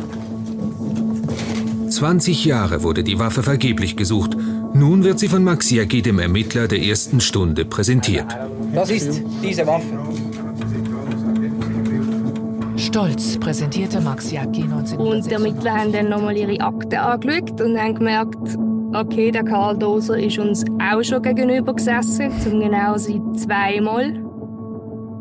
20 1.88 2.44
Jahre 2.44 2.82
wurde 2.84 3.02
die 3.02 3.18
Waffe 3.18 3.42
vergeblich 3.42 3.96
gesucht. 3.96 4.36
Nun 4.74 5.02
wird 5.02 5.18
sie 5.18 5.28
von 5.28 5.42
Max 5.42 5.70
Jäcki, 5.70 6.02
dem 6.02 6.18
Ermittler 6.20 6.68
der 6.68 6.80
ersten 6.80 7.20
Stunde, 7.20 7.64
präsentiert. 7.64 8.36
Das 8.72 8.90
ist 8.90 9.22
diese 9.42 9.66
Waffe. 9.66 9.98
Stolz 12.92 13.40
präsentierte 13.40 14.02
Max 14.02 14.30
Jacki 14.30 14.64
1996. 14.64 14.98
Und 14.98 15.24
die 15.24 15.32
Ermittler 15.32 15.80
haben 15.80 15.92
dann 15.92 16.10
nochmal 16.10 16.36
ihre 16.36 16.60
Akten 16.60 16.94
angeschaut 16.94 17.58
und 17.62 17.78
haben 17.78 17.94
gemerkt, 17.94 18.58
okay, 18.92 19.30
der 19.30 19.44
Karl 19.44 19.78
Doser 19.78 20.18
ist 20.18 20.38
uns 20.38 20.62
auch 20.78 21.02
schon 21.02 21.22
gegenüber 21.22 21.72
gesessen, 21.72 22.30
zum 22.38 22.60
genau 22.60 22.98
sein 22.98 23.34
zweimal. 23.34 24.12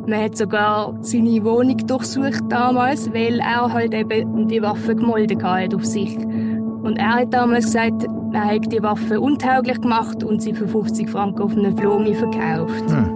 Man 0.06 0.22
hat 0.22 0.36
sogar 0.36 0.98
seine 1.00 1.42
Wohnung 1.46 1.78
durchsucht 1.88 2.44
damals, 2.50 3.10
weil 3.13 3.40
er 3.40 3.72
halt 3.72 3.94
eben 3.94 4.50
die 4.50 4.62
Waffe 4.62 4.94
gemolden 4.94 5.42
hat 5.42 5.74
auf 5.74 5.86
sich. 5.86 6.18
Und 6.18 6.98
er 6.98 7.20
hat 7.20 7.34
damals 7.34 7.68
gesagt, 7.68 8.06
er 8.34 8.54
hat 8.54 8.70
die 8.70 8.84
Waffe 8.84 9.22
untauglich 9.22 9.80
gemacht 9.80 10.25
und 10.25 10.42
sie 10.42 10.54
für 10.54 10.68
50 10.68 11.10
Franken 11.10 11.42
auf 11.42 11.56
einem 11.56 11.78
Flomi 11.78 12.16
verkauft. 12.16 12.92
Hm. 12.92 13.11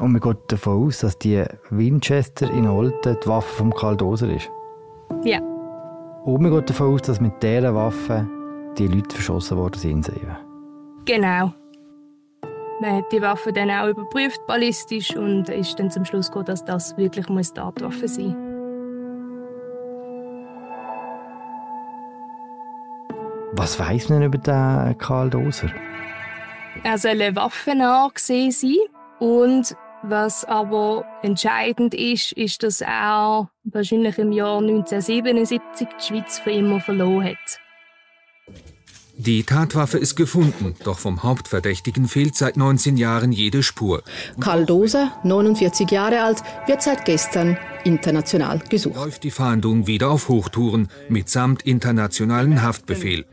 Und 0.00 0.12
man 0.12 0.20
geht 0.20 0.38
davon 0.48 0.86
aus, 0.86 1.00
dass 1.00 1.18
die 1.18 1.44
Winchester 1.68 2.50
in 2.50 2.66
Olten 2.66 3.18
die 3.22 3.28
Waffe 3.28 3.56
von 3.56 3.70
Karl 3.74 3.96
Doser 3.96 4.34
ist. 4.34 4.50
Ja. 5.24 5.40
Und 6.24 6.40
man 6.40 6.50
geht 6.52 6.70
davon 6.70 6.94
aus, 6.94 7.02
dass 7.02 7.20
mit 7.20 7.42
dieser 7.42 7.74
Waffe 7.74 8.26
die 8.78 8.86
Leute 8.86 9.14
verschossen 9.14 9.58
worden 9.58 9.78
sind. 9.78 10.10
Genau. 11.04 11.52
Man 12.80 12.96
hat 12.96 13.12
die 13.12 13.20
Waffe 13.20 13.52
dann 13.52 13.70
auch 13.70 13.88
überprüft 13.88 14.40
ballistisch 14.46 15.14
und 15.14 15.50
ist 15.50 15.78
dann 15.78 15.90
zum 15.90 16.06
Schluss 16.06 16.28
gekommen, 16.28 16.46
dass 16.46 16.64
das 16.64 16.96
wirklich 16.96 17.28
eine 17.28 17.42
Tatwaffe 17.42 18.08
sein 18.08 18.28
muss. 18.28 18.50
Was 23.52 23.78
weiß 23.78 24.08
man 24.08 24.22
über 24.22 24.38
den 24.38 24.96
Karl 24.96 25.28
Doser? 25.28 25.68
Er 26.84 26.96
soll 26.96 27.20
eine 27.20 27.34
gesehen 28.14 28.50
sein 28.50 28.76
und 29.18 29.76
was 30.02 30.44
aber 30.44 31.04
entscheidend 31.22 31.94
ist, 31.94 32.32
ist, 32.32 32.62
dass 32.62 32.80
er 32.80 33.50
wahrscheinlich 33.64 34.18
im 34.18 34.32
Jahr 34.32 34.58
1977 34.58 35.88
die 35.88 36.04
Schweiz 36.04 36.38
für 36.38 36.50
immer 36.50 36.80
verloren 36.80 37.24
hat. 37.24 37.60
Die 39.16 39.42
Tatwaffe 39.42 39.98
ist 39.98 40.16
gefunden, 40.16 40.74
doch 40.82 40.98
vom 40.98 41.22
Hauptverdächtigen 41.22 42.08
fehlt 42.08 42.36
seit 42.36 42.56
19 42.56 42.96
Jahren 42.96 43.32
jede 43.32 43.62
Spur. 43.62 44.02
Karl 44.40 44.64
Doser, 44.64 45.12
49 45.24 45.90
Jahre 45.90 46.22
alt, 46.22 46.42
wird 46.66 46.80
seit 46.80 47.04
gestern 47.04 47.58
international 47.84 48.60
gesucht. 48.70 48.96
Läuft 48.96 49.24
die 49.24 49.30
Fahndung 49.30 49.86
wieder 49.86 50.08
auf 50.08 50.30
Hochtouren 50.30 50.88
mitsamt 51.10 51.62
internationalen 51.62 52.62
Haftbefehl. 52.62 53.26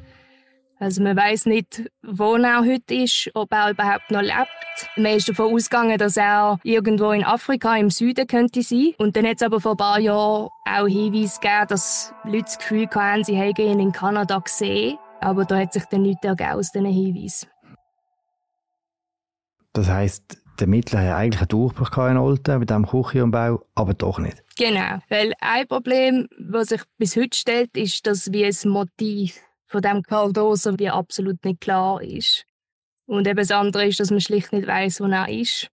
Also 0.79 1.01
man 1.01 1.17
weiß 1.17 1.47
nicht, 1.47 1.89
wo 2.03 2.35
er 2.35 2.59
heute 2.59 2.93
ist, 2.93 3.31
ob 3.33 3.51
er 3.51 3.71
überhaupt 3.71 4.11
noch 4.11 4.21
lebt. 4.21 4.47
Man 4.95 5.13
ist 5.13 5.27
davon 5.27 5.53
ausgegangen, 5.53 5.97
dass 5.97 6.17
er 6.17 6.59
irgendwo 6.63 7.11
in 7.11 7.23
Afrika 7.23 7.75
im 7.75 7.89
Süden 7.89 8.27
könnte 8.27 8.61
sein. 8.61 8.93
Und 8.99 9.15
dann 9.15 9.25
hat 9.25 9.37
es 9.37 9.41
aber 9.41 9.59
vor 9.59 9.71
ein 9.71 9.77
paar 9.77 9.99
Jahren 9.99 10.49
auch 10.65 10.87
Hinweise 10.87 11.39
gegeben, 11.39 11.65
dass 11.69 12.13
Leute 12.23 12.43
das 12.43 12.57
Gefühl 12.59 12.87
hatten, 12.93 13.23
sie 13.23 13.35
hätten 13.35 13.61
ihn 13.61 13.79
in 13.79 13.91
Kanada 13.91 14.37
gesehen. 14.37 14.97
Aber 15.19 15.45
da 15.45 15.57
hat 15.57 15.73
sich 15.73 15.85
dann 15.85 16.03
nichts 16.03 16.23
ergeben 16.23 16.51
aus 16.51 16.71
diesen 16.71 16.85
Hinweisen. 16.85 17.49
Das 19.73 19.89
heisst, 19.89 20.37
der 20.59 20.67
Mittler 20.67 21.01
hat 21.01 21.15
eigentlich 21.15 21.41
einen 21.41 21.49
Durchbruch 21.49 21.97
in 22.07 22.17
Olten 22.17 22.59
mit 22.59 22.69
diesem 22.69 22.85
Küchenumbau, 22.85 23.63
aber 23.73 23.93
doch 23.95 24.19
nicht. 24.19 24.43
Genau, 24.57 24.99
weil 25.09 25.33
ein 25.39 25.67
Problem, 25.67 26.27
das 26.39 26.69
sich 26.69 26.81
bis 26.97 27.15
heute 27.15 27.37
stellt, 27.37 27.75
ist, 27.77 28.05
dass 28.05 28.31
wie 28.31 28.45
ein 28.45 28.69
Motiv 28.69 29.39
von 29.67 29.81
dem 29.81 30.01
Karl 30.01 30.33
Doser 30.33 30.79
wie 30.79 30.89
absolut 30.89 31.43
nicht 31.45 31.61
klar 31.61 32.01
ist. 32.01 32.45
Und 33.05 33.27
eben 33.27 33.37
das 33.37 33.51
andere 33.51 33.85
ist, 33.85 33.99
dass 33.99 34.11
man 34.11 34.21
schlicht 34.21 34.51
nicht 34.51 34.67
weiß, 34.67 35.01
wo 35.01 35.05
er 35.05 35.29
ist. 35.29 35.69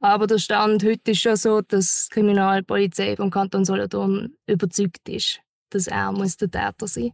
Aber 0.00 0.26
der 0.26 0.38
Stand 0.38 0.82
heute 0.84 1.12
ist 1.12 1.20
schon 1.20 1.36
so, 1.36 1.60
dass 1.60 2.08
die 2.08 2.14
Kriminalpolizei 2.14 3.16
vom 3.16 3.30
Kanton 3.30 3.64
Solothurn 3.64 4.34
überzeugt 4.46 5.08
ist, 5.08 5.40
dass 5.70 5.86
er 5.86 6.12
muss 6.12 6.36
der 6.36 6.50
Täter 6.50 6.86
sein 6.86 7.04
muss. 7.04 7.12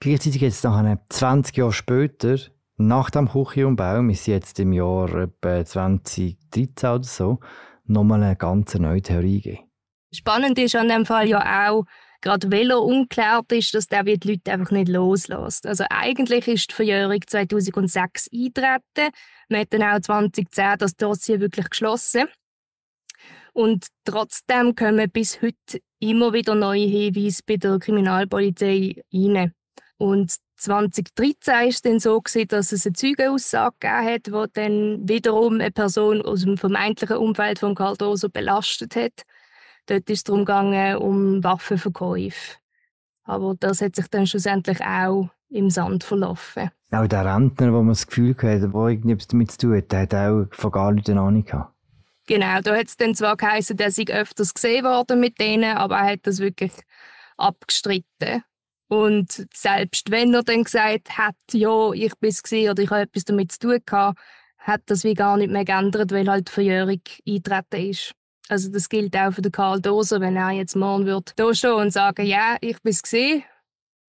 Gleichzeitig 0.00 0.42
jetzt 0.42 0.64
nach 0.64 0.98
20 1.08 1.56
Jahre 1.56 1.72
später, 1.72 2.38
nach 2.76 3.10
dem 3.10 3.28
Küchenumbau, 3.28 4.02
wir 4.02 4.14
sind 4.14 4.34
jetzt 4.34 4.58
im 4.60 4.72
Jahr 4.72 5.14
etwa 5.14 5.64
2013 5.64 6.90
oder 6.90 7.04
so, 7.04 7.40
nochmal 7.86 8.22
eine 8.22 8.36
ganz 8.36 8.74
neue 8.74 9.00
Theorie 9.00 9.40
geben. 9.40 9.60
Spannend 10.12 10.58
ist 10.58 10.76
an 10.76 10.88
dem 10.88 11.06
Fall 11.06 11.28
ja 11.28 11.70
auch, 11.70 11.84
gerade 12.24 12.50
weil 12.50 12.70
er 12.70 12.82
ungeklärt 12.82 13.52
ist, 13.52 13.74
dass 13.74 13.86
der 13.86 14.02
die 14.02 14.18
Leute 14.28 14.52
einfach 14.52 14.70
nicht 14.70 14.88
loslässt. 14.88 15.66
Also 15.66 15.84
eigentlich 15.90 16.48
ist 16.48 16.70
die 16.70 16.74
Verjährung 16.74 17.20
2006 17.24 18.30
eingetreten. 18.32 19.14
Man 19.50 19.60
hat 19.60 19.72
dann 19.72 19.82
auch 19.82 20.00
2010 20.00 20.78
das 20.78 20.96
Dossier 20.96 21.40
wirklich 21.40 21.68
geschlossen. 21.68 22.24
Und 23.52 23.86
trotzdem 24.04 24.74
kommen 24.74 25.10
bis 25.10 25.42
heute 25.42 25.80
immer 26.00 26.32
wieder 26.32 26.54
neue 26.54 26.86
Hinweise 26.86 27.42
bei 27.46 27.56
der 27.56 27.78
Kriminalpolizei 27.78 29.02
rein. 29.12 29.52
Und 29.98 30.34
2013 30.56 31.52
war 31.52 31.66
es 31.66 31.82
dann 31.82 32.00
so, 32.00 32.22
dass 32.48 32.72
es 32.72 32.86
eine 32.86 32.94
Zeugenaussage 32.94 33.76
gegeben 33.80 34.06
hat, 34.06 34.26
die 34.26 34.52
dann 34.54 35.08
wiederum 35.08 35.54
eine 35.54 35.70
Person 35.70 36.22
aus 36.22 36.40
dem 36.40 36.56
vermeintlichen 36.56 37.18
Umfeld 37.18 37.58
von 37.58 37.74
Cardoso 37.74 38.30
belastet 38.30 38.96
hat. 38.96 39.22
Dort 39.86 40.08
ist 40.10 40.18
es 40.18 40.24
darum 40.24 40.40
gegangen, 40.40 40.96
um 40.96 41.44
Waffenverkäufe. 41.44 42.56
Aber 43.24 43.54
das 43.58 43.80
hat 43.80 43.96
sich 43.96 44.08
dann 44.08 44.26
schlussendlich 44.26 44.80
auch 44.82 45.28
im 45.48 45.70
Sand 45.70 46.04
verlaufen. 46.04 46.70
Auch 46.90 47.06
der 47.06 47.24
Rentner, 47.24 47.72
wo 47.72 47.78
man 47.78 47.88
das 47.88 48.06
Gefühl 48.06 48.34
hatte, 48.34 48.68
der 48.68 48.74
irgendetwas 48.74 49.28
damit 49.28 49.50
zu 49.50 49.58
tun 49.58 49.76
hat, 49.76 49.92
der 49.92 50.00
hat 50.00 50.14
auch 50.14 50.46
von 50.52 50.70
gar 50.70 50.92
nichts 50.92 51.10
eine 51.10 51.20
Ahnung 51.20 51.44
gehabt. 51.44 51.72
Genau, 52.26 52.60
da 52.60 52.76
hat 52.76 52.86
es 52.86 52.96
dann 52.96 53.14
zwar 53.14 53.36
geheißen, 53.36 53.76
dass 53.76 53.98
ich 53.98 54.12
öfters 54.12 54.54
gesehen 54.54 54.84
worden 54.84 55.20
mit 55.20 55.38
denen, 55.38 55.76
aber 55.76 55.96
er 55.96 56.12
hat 56.12 56.20
das 56.22 56.38
wirklich 56.38 56.72
abgestritten. 57.36 58.42
Und 58.88 59.46
selbst 59.52 60.10
wenn 60.10 60.32
er 60.34 60.42
dann 60.42 60.64
gesagt 60.64 61.18
hat, 61.18 61.34
ja, 61.52 61.92
ich 61.92 62.14
bin 62.16 62.30
es 62.30 62.42
oder 62.52 62.82
ich 62.82 62.90
habe 62.90 63.02
etwas 63.02 63.24
damit 63.24 63.52
zu 63.52 63.58
tun 63.58 63.78
gehabt, 63.84 64.18
hat 64.58 64.82
das 64.86 65.04
wie 65.04 65.14
gar 65.14 65.36
nicht 65.36 65.50
mehr 65.50 65.64
geändert, 65.64 66.12
weil 66.12 66.28
halt 66.28 66.48
die 66.48 66.52
Verjährung 66.52 67.00
eintreten 67.28 67.90
ist. 67.90 68.14
Also 68.48 68.70
das 68.70 68.88
gilt 68.88 69.16
auch 69.16 69.32
für 69.32 69.42
den 69.42 69.52
Karl 69.52 69.80
Doser, 69.80 70.20
wenn 70.20 70.36
er 70.36 70.50
jetzt 70.50 70.76
morgen 70.76 71.06
wird 71.06 71.32
da 71.36 71.54
stehen 71.54 71.72
und 71.72 71.92
sagen, 71.92 72.26
ja, 72.26 72.56
ich 72.60 72.80
bin 72.82 72.92
es 72.92 73.02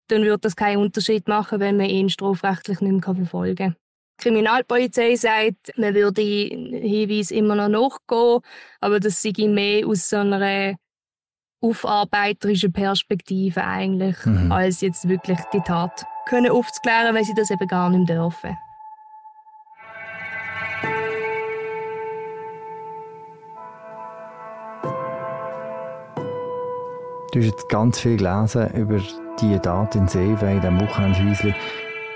dann 0.08 0.24
wird 0.24 0.46
das 0.46 0.56
keinen 0.56 0.78
Unterschied 0.78 1.28
machen, 1.28 1.60
wenn 1.60 1.78
man 1.78 1.88
ihn 1.88 2.10
strafrechtlich 2.10 2.82
nicht 2.82 3.06
mehr 3.06 3.16
verfolgen 3.16 3.56
kann. 3.56 3.76
Die 4.20 4.24
Kriminalpolizei 4.24 5.16
sagt, 5.16 5.78
man 5.78 5.94
würde 5.94 6.22
Hinweis 6.22 7.32
immer 7.32 7.56
noch 7.56 7.70
nachgehen, 7.70 8.42
aber 8.80 9.00
das 9.00 9.22
sei 9.22 9.34
mehr 9.48 9.86
aus 9.88 10.10
so 10.10 10.18
einer 10.18 10.76
aufarbeiterischen 11.62 12.72
Perspektive 12.72 13.64
eigentlich, 13.64 14.24
mhm. 14.26 14.52
als 14.52 14.82
jetzt 14.82 15.08
wirklich 15.10 15.40
die 15.54 15.62
Tat 15.62 16.06
können 16.28 16.52
aufzuklären, 16.52 17.16
weil 17.16 17.24
sie 17.24 17.34
das 17.34 17.52
eben 17.52 17.68
gar 17.68 17.90
nicht 17.90 18.10
dürfen. 18.10 18.58
Du 27.36 27.42
hast 27.42 27.48
jetzt 27.48 27.68
ganz 27.68 28.00
viel 28.00 28.16
gelesen 28.16 28.70
über 28.76 28.98
die 29.42 29.60
Tat 29.60 29.94
in 29.94 30.08
Seewe, 30.08 30.52
in 30.54 30.62
diesem 30.62 30.80
Wochenendhäuschen. 30.80 31.54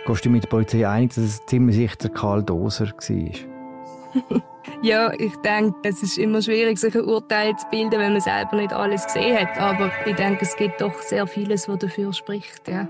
Gehst 0.07 0.23
du 0.23 0.29
mit 0.29 0.43
der 0.43 0.47
Polizei 0.47 0.87
einig, 0.87 1.09
dass 1.09 1.25
es 1.25 1.45
ziemlich 1.45 1.75
sicher 1.75 2.07
Karl 2.07 2.41
Doser 2.41 2.85
war? 2.85 4.41
ja, 4.81 5.11
ich 5.11 5.35
denke, 5.43 5.75
es 5.83 6.01
ist 6.03 6.17
immer 6.17 6.41
schwierig, 6.41 6.79
sich 6.79 6.95
ein 6.95 7.03
Urteil 7.03 7.53
zu 7.57 7.67
bilden, 7.69 7.99
wenn 7.99 8.13
man 8.13 8.21
selber 8.21 8.55
nicht 8.55 8.71
alles 8.71 9.07
gesehen 9.07 9.37
hat. 9.37 9.59
Aber 9.59 9.91
ich 10.05 10.15
denke, 10.15 10.43
es 10.43 10.55
gibt 10.55 10.79
doch 10.79 11.01
sehr 11.01 11.27
vieles, 11.27 11.67
was 11.67 11.79
dafür 11.79 12.13
spricht. 12.13 12.69
Ja. 12.69 12.87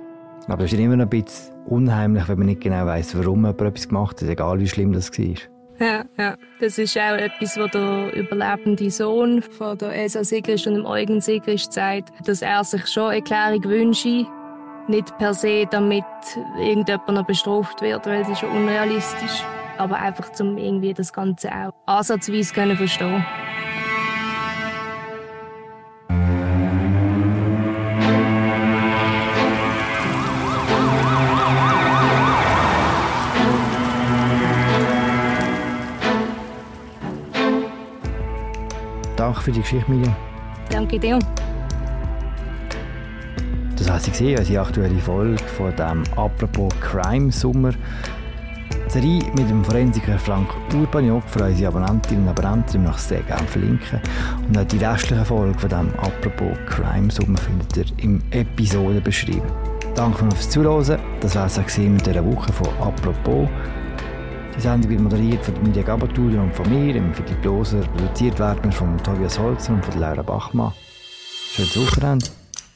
Aber 0.48 0.66
es 0.66 0.72
ist 0.72 0.78
immer 0.78 0.98
noch 0.98 1.06
ein 1.06 1.10
bisschen 1.10 1.56
unheimlich, 1.66 2.28
wenn 2.28 2.38
man 2.38 2.46
nicht 2.46 2.62
genau 2.62 2.86
weiß, 2.86 3.18
warum 3.18 3.38
jemand 3.38 3.60
etwas 3.60 3.88
gemacht 3.88 4.22
hat, 4.22 4.30
egal 4.30 4.60
wie 4.60 4.68
schlimm 4.68 4.94
das 4.94 5.10
war. 5.18 5.59
Ja, 5.80 6.04
ja. 6.18 6.36
Das 6.60 6.78
ist 6.78 6.98
auch 6.98 7.16
etwas, 7.16 7.58
was 7.58 7.72
der 7.72 8.14
überlebende 8.14 8.92
Sohn 8.92 9.42
von 9.42 9.78
der 9.78 9.94
Elsa 9.94 10.24
Sigrist 10.24 10.68
und 10.68 10.76
dem 10.76 10.86
Eugen 10.86 11.22
Sigrist 11.22 11.72
sagt, 11.72 12.12
dass 12.28 12.42
er 12.42 12.64
sich 12.64 12.86
schon 12.88 13.12
eine 13.12 13.22
Klärung 13.22 13.64
wünsche, 13.64 14.26
nicht 14.88 15.18
per 15.18 15.34
se, 15.34 15.66
damit 15.70 16.04
irgendjemand 16.60 17.10
noch 17.10 17.26
bestraft 17.26 17.82
wird, 17.82 18.06
weil 18.06 18.22
es 18.22 18.30
ist 18.30 18.40
schon 18.40 18.50
unrealistisch, 18.50 19.44
aber 19.78 19.98
einfach, 19.98 20.30
um 20.42 20.58
irgendwie 20.58 20.94
das 20.94 21.14
Ganze 21.14 21.50
auch 21.50 21.74
ansatzweise 21.86 22.54
können 22.54 22.76
verstehen 22.76 23.26
Danke 39.40 39.52
für 39.52 39.52
die 39.52 39.62
Geschichte, 39.62 39.90
Miriam. 39.90 40.16
Danke 40.70 41.00
dir. 41.00 41.18
Das 43.78 44.04
sie 44.04 44.12
gesehen, 44.12 44.38
unsere 44.38 44.62
aktuelle 44.62 45.00
Folge 45.00 45.42
von 45.56 45.74
dem 45.78 46.04
«Apropos 46.18 46.70
Crime 46.82 47.32
Sommer». 47.32 47.72
Serie 48.90 49.24
mit 49.36 49.50
dem 49.50 49.64
Forensiker 49.64 50.20
Frank 50.20 50.50
Urbaniok 50.74 51.24
für 51.28 51.46
unsere 51.46 51.70
Abonnentinnen 51.70 52.24
und 52.24 52.30
Abonnenten 52.30 52.84
noch 52.84 52.98
sehr 52.98 53.22
gerne 53.22 53.48
verlinken. 53.48 54.02
Und 54.46 54.58
auch 54.58 54.66
die 54.66 54.78
restliche 54.78 55.24
Folge 55.24 55.58
von 55.58 55.70
dem 55.70 55.90
«Apropos 56.00 56.58
Crime 56.68 57.10
Sommer» 57.10 57.40
findet 57.40 57.78
ihr 57.78 58.04
im 58.04 58.22
Episodenbeschrieben. 58.32 59.50
Danke 59.96 60.26
fürs 60.32 60.50
Zuhören. 60.50 61.00
Das 61.22 61.36
war 61.36 61.46
es 61.46 61.78
mit 61.78 62.06
dieser 62.06 62.26
Woche 62.26 62.52
von 62.52 62.68
«Apropos». 62.82 63.48
Die 64.60 64.64
Sendung 64.64 64.92
wird 64.92 65.00
moderiert 65.00 65.46
von 65.46 65.64
Media 65.64 65.84
Gabatulian 65.84 66.50
und 66.50 66.54
von 66.54 66.70
mir, 66.70 66.94
im 66.94 67.14
Philipp 67.14 67.46
Loser. 67.46 67.80
Produziert 67.80 68.38
werden 68.40 68.70
von 68.74 68.98
Tobias 68.98 69.40
Holzer 69.40 69.72
und 69.72 69.86
von 69.86 69.98
Laura 69.98 70.22
Bachmann. 70.22 70.74
Schönes 71.54 71.80
Wochenende. 71.80 72.26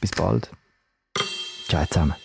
Bis 0.00 0.10
bald. 0.12 0.50
Ciao 1.68 1.84
zusammen. 1.84 2.23